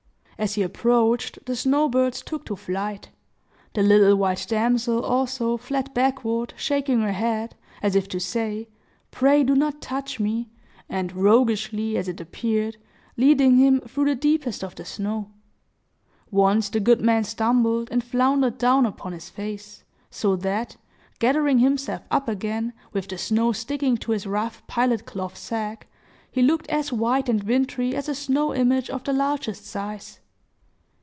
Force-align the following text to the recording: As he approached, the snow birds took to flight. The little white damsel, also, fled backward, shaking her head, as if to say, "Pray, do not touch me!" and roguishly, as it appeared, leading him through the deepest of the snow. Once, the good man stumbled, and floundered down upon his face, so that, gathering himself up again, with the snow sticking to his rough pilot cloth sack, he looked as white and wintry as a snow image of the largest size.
As 0.43 0.55
he 0.55 0.63
approached, 0.63 1.37
the 1.45 1.55
snow 1.55 1.87
birds 1.87 2.23
took 2.23 2.45
to 2.47 2.55
flight. 2.55 3.09
The 3.75 3.83
little 3.83 4.15
white 4.15 4.43
damsel, 4.49 5.05
also, 5.05 5.55
fled 5.55 5.93
backward, 5.93 6.55
shaking 6.57 7.01
her 7.01 7.11
head, 7.11 7.53
as 7.83 7.95
if 7.95 8.07
to 8.09 8.19
say, 8.19 8.67
"Pray, 9.11 9.43
do 9.43 9.53
not 9.53 9.83
touch 9.83 10.19
me!" 10.19 10.49
and 10.89 11.15
roguishly, 11.15 11.95
as 11.95 12.07
it 12.07 12.19
appeared, 12.19 12.77
leading 13.17 13.57
him 13.57 13.81
through 13.81 14.05
the 14.05 14.15
deepest 14.15 14.63
of 14.63 14.73
the 14.73 14.83
snow. 14.83 15.29
Once, 16.31 16.69
the 16.69 16.79
good 16.79 17.01
man 17.01 17.23
stumbled, 17.23 17.89
and 17.91 18.03
floundered 18.03 18.57
down 18.57 18.87
upon 18.87 19.13
his 19.13 19.29
face, 19.29 19.83
so 20.09 20.35
that, 20.37 20.75
gathering 21.19 21.59
himself 21.59 22.01
up 22.09 22.27
again, 22.27 22.73
with 22.93 23.07
the 23.09 23.17
snow 23.19 23.51
sticking 23.51 23.95
to 23.95 24.11
his 24.11 24.25
rough 24.25 24.65
pilot 24.65 25.05
cloth 25.05 25.37
sack, 25.37 25.85
he 26.31 26.41
looked 26.41 26.67
as 26.71 26.91
white 26.91 27.29
and 27.29 27.43
wintry 27.43 27.93
as 27.95 28.09
a 28.09 28.15
snow 28.15 28.55
image 28.55 28.89
of 28.89 29.03
the 29.03 29.13
largest 29.13 29.67
size. 29.67 30.17